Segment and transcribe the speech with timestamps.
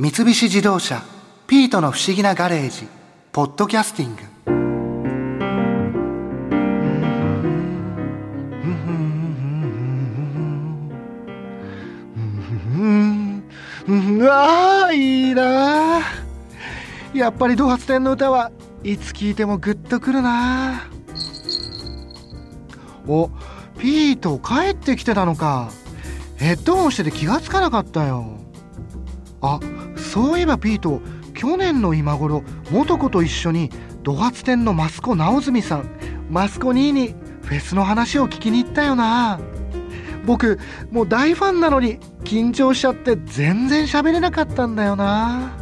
[0.00, 1.02] 三菱自動車
[1.48, 2.86] 「ピートの不思議なガレージ」
[3.32, 4.22] 「ポッドキャスティング」
[14.20, 16.00] うわーいいな
[17.12, 18.52] やっぱりド発展の歌は
[18.84, 20.82] いつ聴いてもグッとくるな
[23.08, 23.30] お
[23.76, 25.70] ピート帰ってきてたのか。
[26.36, 28.38] ヘッドホンしてて気がつかなかったよ。
[29.40, 29.77] あっ
[30.08, 31.02] そういえばピート
[31.34, 33.70] 去年の今頃元子と一緒に
[34.02, 35.90] ド発展の益子直澄さん
[36.32, 39.38] 益子兄にフェスの話を聞きに行ったよな。
[40.26, 40.58] 僕
[40.90, 45.52] もう大ファンなのに緊張しちゃって全然喋れなかったんだよな。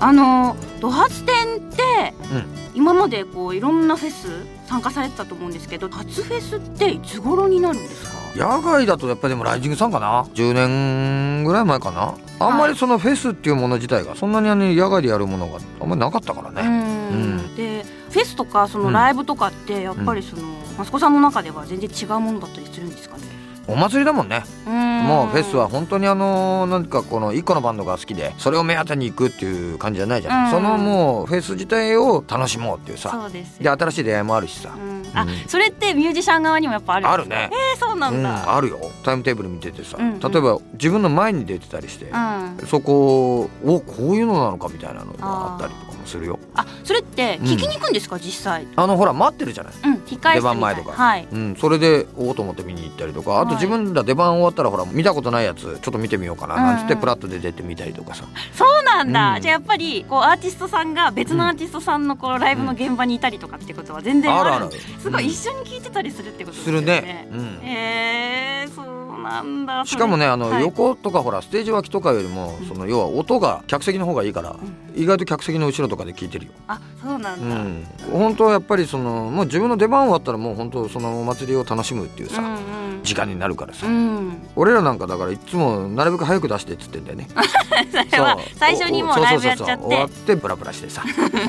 [0.00, 2.60] あのド発展って、うん。
[2.74, 4.28] 今までこういろんなフェス
[4.66, 8.19] 参加されてたと思うんですけど初フェスっていつ頃になるんですか？
[8.36, 12.14] 野外だとやっぱりでもライジングさんかな？10年ぐらい前かな？
[12.38, 16.68] あんまりそのフェスっていうもの自体がそんなに野外でやるものがあんまりなかったからうね、ん。
[17.10, 17.56] うん。
[17.56, 20.42] でフェスとかそのライブとかってやっぱりその、
[20.80, 23.24] 益子さんの中では全然違うものだったりするんですかね？
[23.66, 24.42] お祭りだもんね。
[24.64, 30.50] ももうフェスは本当にあのなんかこの一個のバンドが好きでそれを目当てに行くっていう感じじゃないじゃん、うん。
[30.50, 33.28] そのもうフェス自体を楽しもうっていうさ。
[33.60, 35.28] で新しい出会いもあるしさ、うんあ、うん。
[35.46, 37.50] それってミュージシャン側にもやっぱあるあるね。
[37.52, 38.78] えー、そうなうんん、だ、あるよ。
[39.04, 40.04] タイムテーブル見ててさ、例
[40.38, 42.58] えば自分の前に出てたりして、うん。
[42.66, 46.38] そこをおこういうのなのかみたいなのがあったりとするよ。
[46.54, 48.66] あそれって聞きに行くんですか、実際。
[48.76, 49.72] あのほら待ってるじゃない。
[49.84, 50.92] うん出番前とか。
[50.92, 51.28] はい。
[51.30, 53.40] うん、それでおおと思って見に行ったりとか。
[53.40, 53.54] あとはい。
[53.54, 59.42] 自分ら出番終わったらほら見たことないやつちょっと見てみようかななんつってうんうんプラッとで出てみたりとかさ、そうなんだ、うん。
[59.42, 67.00] じゃあやっぱりこうアーティストさんが別のアーティストさんのこうライブの現場にいたりとかってことは全然ある,、あるあるすごい、うん一緒に聞いてたりするってことですするよね。
[67.02, 69.84] ね、うん、へえー、そうなんだ。
[69.86, 70.62] しかもねあの、はい。
[70.62, 72.66] 横とかほらステージ脇とかよりもうん。
[72.66, 75.00] その要は音が客席の方がいいから、うん。
[75.00, 76.52] 意外と客席の後ろとかで聞いてるよ。
[76.68, 82.44] あそうなんだ、うん、本当はやっぱりそのもう自分の出番終わったらもう本当そのお祭りを楽しむっていうさ、う
[82.76, 87.28] ん時間になるからさ、うん、うん、俺らなんかだからいつもなるべく早く出してっつってんだよね。
[88.10, 89.72] それは最初にもうライブやっちゃって。
[89.72, 91.02] そうそうそうそう終わってブラブラしてさ。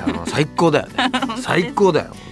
[0.08, 0.94] あの最高だよね。
[1.42, 2.32] 最高だよ本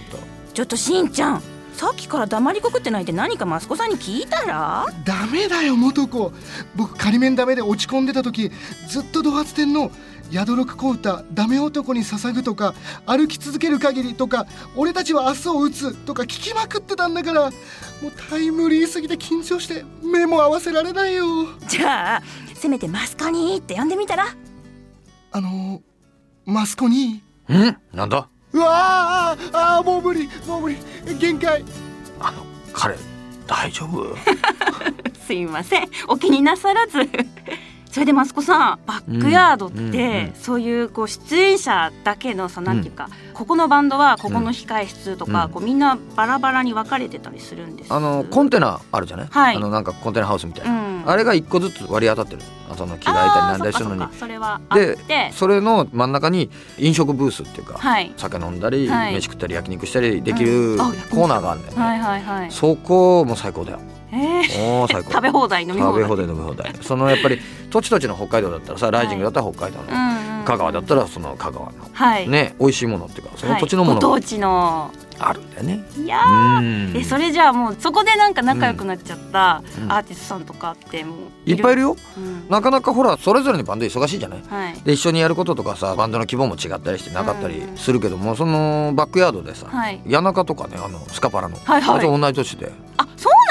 [0.54, 1.42] ちょっとしんちゃん
[1.80, 4.84] さっきから黙りこくってないで何かマスコさんに聞いたら？
[5.06, 6.30] ダメだよ元子。
[6.76, 8.50] 僕仮面ダメで落ち込んでた時
[8.86, 9.90] ずっとド発展の
[10.30, 12.74] 「宿六小歌ダメ男に捧ぐ」とか
[13.08, 14.46] 「歩き続ける限り」とか
[14.76, 17.50] 「俺たちは明日を打つ」とか聞きまくってたんだからもう
[18.28, 21.24] タイムリーすぎて緊張して目も合わせられないよ。
[21.66, 22.22] じゃあ
[22.54, 24.26] せめてマスコにって呼んでみたら？
[25.32, 25.80] あの
[26.44, 27.22] マスコに？
[27.48, 27.78] 当ん？
[27.94, 28.28] なんだ？
[28.52, 30.76] うわーあーもう無理もう無理
[31.18, 31.64] 限界。
[32.18, 32.96] あの彼
[33.46, 34.16] 大丈夫？
[35.26, 35.88] すいません。
[36.08, 37.08] お気になさらず。
[37.90, 45.50] それでマスコさんバックヤードって、うんうんうんそういうこう出演者だけのさなんていうか、ここのバンドはここの控え室とか、うん。
[45.50, 47.92] こうみんなバラバラに分かれてたりするんです。
[47.92, 49.56] あのコンテナあるじゃない、はい。
[49.56, 52.42] あのなんかコンテナハウスみたいな、うんあれが一個ずつ割り当たってる。
[52.70, 54.16] あその着替えたりなんだりするのに。
[54.16, 55.30] それはでて。
[55.32, 58.12] それの真ん中に飲食ブースっていうか、はい。
[58.16, 59.14] 酒飲んだり、はい。
[59.14, 60.78] 飯食ったり焼肉したりできるうん。
[60.78, 62.50] コーナーがあるんだよね、はいはいはい。
[62.50, 63.80] そこも最高だよ。
[64.12, 65.12] えー、最高。
[65.12, 65.92] 食べ放題飲み放題。
[65.92, 66.74] 食べ放題飲み放題。
[66.82, 67.38] そのやっぱり
[67.70, 72.28] 土地土地の北海道だったらさライジングだったら北海道の、香川だったらその香川のはい。
[72.28, 74.00] ね美味しいものっていうかその土地のもの。
[74.00, 74.90] がはいご当地の
[75.22, 76.18] あるんだよね、いや
[76.94, 79.92] えそれじゃあもうそこでなんか仲良くなっちゃったうん。
[79.92, 81.96] アーティストさんとかってもういっぱいいるよ。
[82.16, 82.48] うん。
[82.48, 84.42] なかなかほらそれぞれのバンド忙しいじゃない？
[84.48, 84.74] はい。
[84.82, 90.00] で一緒にやることとかさバンドの規模も違ったりしてなかったりするけども、そのバックヤードでさ、はい。
[90.10, 91.98] 谷中とかねあのスカパラの、はいはい。
[91.98, 92.72] あと同い年で。
[92.96, 93.06] あ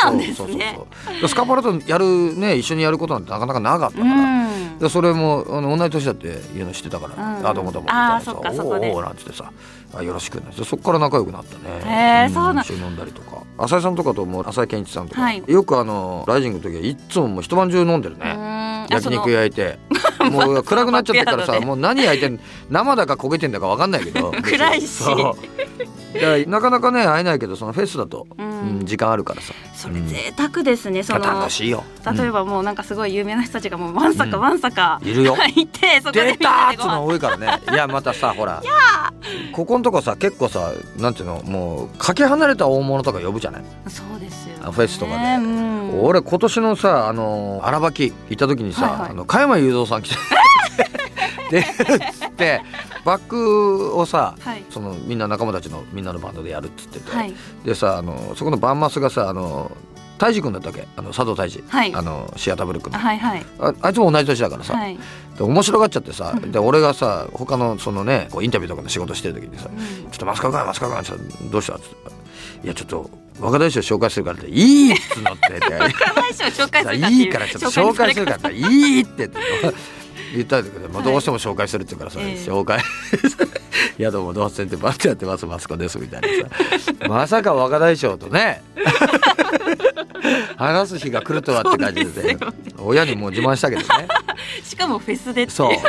[0.06, 0.58] なんですそうそう。
[0.58, 0.80] ね。
[1.28, 4.80] スカパラとやるね一緒にやることなんてなかなかなかったうから、ん。
[4.80, 7.48] でそれもあの同い年だっていうの知ってたから「うん。
[7.48, 9.52] あどうもどうも」みたいなさおーおーなんつってさ
[9.96, 11.64] 「あよろしく」なそっから仲良くなったね。
[11.86, 12.64] へーそうなん。
[12.64, 13.40] 一緒に飲んだりとか。
[13.58, 15.44] 浅井さんとかとも浅井健一さんとか、はい。
[15.46, 19.80] よくあのライジングの時はいっつももう一晩中飲んでるうね、焼肉焼いて。
[20.32, 24.32] もう暗くなっちゃってからさもう何焼いてん生だか焦げてんだか分かんないけど。
[24.42, 25.04] 暗いし
[26.48, 29.54] なかなかね会えないけどそのフェスだと、ううんん時間あるからさ。
[29.74, 31.84] それ贅沢ですねその楽しいよ。
[32.18, 34.44] 例えばもうなんかすごい有名な人たちがもうわんさかうん。
[34.44, 35.36] わんさかいるよ。
[35.56, 37.60] いてそこで出たーっつうの多いからね。
[37.72, 38.62] いやまたさほら。
[39.54, 43.64] ここんとこさ結構さなんていうのもうかけ離れた大物とか呼ぶじゃない？
[43.88, 45.18] そうですよフェスとかで。
[45.36, 46.02] うん。
[46.04, 50.16] 俺今年のさあの荒ばき行った時にさ、あの加山雄三さん来て。
[51.52, 51.66] で
[52.40, 52.62] って
[53.04, 54.64] バックをさはい。
[54.70, 57.34] そのみんな仲間たちのみんなのバンドでやるっつってて、はい。
[57.66, 59.72] でさあのそこのバンマスがさあの
[60.18, 60.86] 大志君だったっけ？
[60.98, 61.94] あの佐藤大志、はい。
[61.96, 62.98] あのシアターブルックの。
[62.98, 63.46] はいはい。
[63.60, 64.98] ああいつも同じ年だからさ、はい。
[65.38, 69.74] で面白がっちゃってさで俺がさ他のそのねこうインタビューとかの仕事してる時にさ「う
[70.08, 71.04] んちょっとマスカ君マスカ君」
[71.50, 71.96] どうした?」っつって
[72.66, 73.10] 「いやちょっと
[73.40, 78.62] 若大将紹介するから」って「いい」っつって若大将紹介するかっていういいからちょっと紹介するからって「い
[79.00, 79.38] い」ってって
[80.34, 82.36] 言ったんだけど、まあ、どうしても紹介するって言うからさ、ええ。
[82.36, 82.80] 紹介
[83.98, 87.08] 「いやどうもどうせってバッてやってますマスコです」みたいなさ。
[87.08, 88.62] まさか若大将とね
[90.60, 92.38] 話す日が来るとはって感じでね。
[92.78, 94.08] 親にもう自慢したけどね。
[94.64, 95.72] しかもフェスでそう。
[95.72, 95.86] 結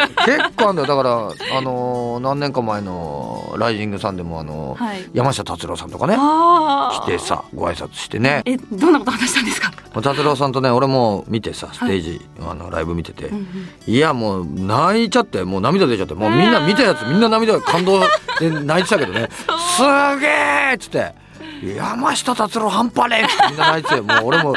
[0.56, 1.10] 構あんだよだから
[1.58, 5.04] あのー何年か前のライジングさんでもあのーはい。
[5.12, 6.14] 山下達郎さんとかね。
[6.16, 8.42] 来てさご挨拶してね。
[8.44, 9.72] えどんなこと話したんですか、
[10.02, 13.46] 達郎さんとね俺も見てさステージ、あのライブ見てて、うんうん。
[13.92, 18.00] いやもう泣いちゃってもう涙出ちゃってもうみんな見たやつみんな涙感動
[18.38, 19.28] で泣いてたけどね
[19.76, 19.82] 「す
[20.20, 20.26] げ
[20.72, 21.12] え!」っつって
[21.62, 24.56] 「山下達郎半端ねえ!」ってみんな泣いててもう俺も。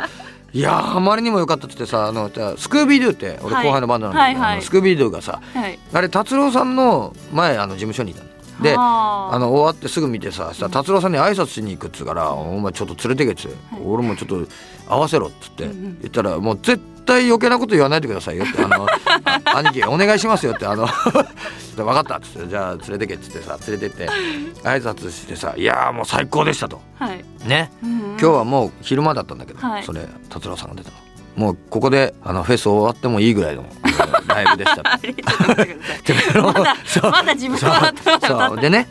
[0.55, 8.29] いやあまりにも良かったってさあのスクービードゥって俺はい後輩のバンドなんだけど、はいはいあのスクービードゥがさはいあれ達郎さんの前あの事務所にいたの
[8.63, 14.47] であの終わってすぐ見てささ達郎さんに挨拶しに行くっつうから「お前ちょっと連れてけ」っつって、俺もちょっと
[14.87, 18.87] 合わせろ」っつって言ったら「もう絶対余計なこと言わないでくださいよ」って「あの
[19.45, 20.87] あ兄貴お願いしますよ」って「あの
[21.75, 24.09] 分かった」っつって「じゃあ連れてけ」っつってさ連れてって
[24.63, 26.81] 挨拶してさ「いやーもう最高でした」と。
[26.99, 27.71] はい、ね。
[27.83, 27.99] うんうん。
[28.13, 29.83] 今日はもう昼間だったんだけど、はい。
[29.83, 30.95] それ達郎さんが出たの。
[31.35, 33.65] もうここであのフェス終わってもいいぐらいの
[34.27, 34.83] ライブでした。
[37.09, 37.91] まだ自分は
[38.49, 38.87] そうでね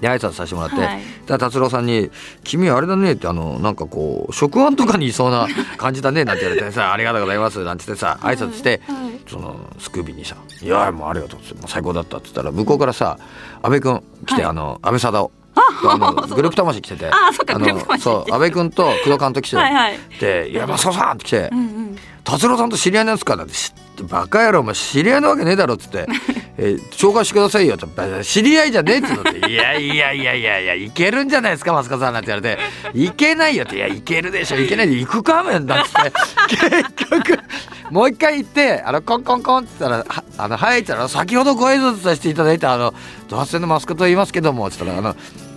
[0.00, 1.00] で挨拶させてもらって、はい。
[1.26, 2.10] だ達郎さんに
[2.44, 5.46] 「君あれだね」ってあのなんかこう食案とかにいそうな
[5.78, 8.96] 感じだねなんて言われてさ「ありがとうございます」なんて言ってさ挨拶して、はい。
[9.28, 13.18] そのスクービーにさ「いやもうありがとう」って最高だったって言ったら向こうからさ
[13.62, 14.50] 阿部君来て、はい。
[14.50, 15.45] あの安倍貞夫
[16.34, 17.06] グループ魂来てて。
[17.06, 19.56] あそっかのグループ魂そう安倍君と工藤監督来て。
[19.56, 19.98] はいはい。
[20.20, 21.48] で「いやマスコさん!」って来て。
[21.52, 23.52] うんうん「達郎さんと知り合いなんですか?」って
[24.02, 26.06] 「バカ野郎お前知り合いなわけねえだろ」っつって
[26.58, 27.86] 「えー紹介してくださいよ」って
[28.24, 32.60] 「知り合いじゃねえ」っつって「いやいやいやいやいやいけるんじゃないですかマスコさん」なんて言われて
[32.98, 34.58] 「いけないよ」って「いやいけるでしょ。
[34.58, 36.12] いけないで行くかめんだ」っつって。
[36.48, 37.38] 結局
[37.90, 42.92] もう一回行ってあのコンコンコンって言ったら「はあのはい」って言ったら「先ほどご挨拶させていただいたあの
[43.28, 45.14] ドハツのマスコと言いますけども」っつったらあの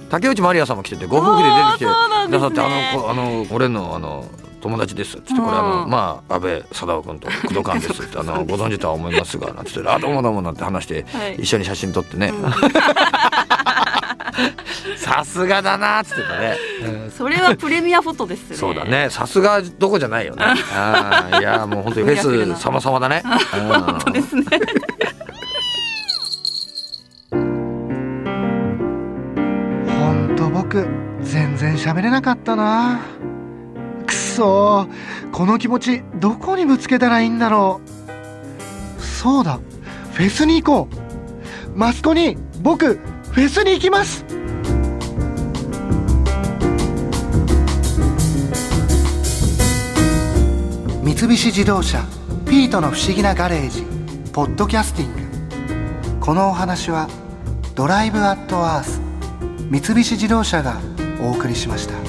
[0.09, 4.25] 竹内まりやさんも来ててご夫婦で出てきてなさってあのこあの俺のあの
[4.61, 5.89] 友達ですっつってこれあの、うん。
[5.89, 11.35] まあ安倍貞夫君と工藤官ですってあの ご存知とは思いますがなんつって「あどうもどうも」なんて話して、はい。
[11.35, 12.33] 一緒に写真撮ってね。
[14.97, 16.57] さすがだなっつってたね、
[17.05, 17.11] うん。
[17.11, 18.55] それはプレミアフォトですね。
[18.57, 19.09] そうだね。
[19.09, 20.45] さすがどこじゃないよね。
[20.73, 23.23] あーいやもう本当にフェス様々だね。
[23.51, 24.43] 本当ですね
[31.31, 33.01] 全然喋れなかったな。
[34.07, 34.87] くそ。
[34.89, 37.81] ーこの気持ちどこにぶつけたらいいんだろ
[38.97, 39.01] う。
[39.01, 39.59] そうだ。
[40.13, 40.97] フェスに行こ
[41.75, 41.77] う。
[41.77, 44.25] マスコに僕フェスに行きます。
[51.03, 52.03] 三菱自動車
[52.47, 53.85] ピートの不思議なガレージ
[54.33, 55.19] ポッドキャスティング。
[56.19, 57.07] このお話は
[57.75, 58.99] ドライブアットアース
[59.69, 60.79] 三菱自動車が
[61.19, 62.08] お送りしました。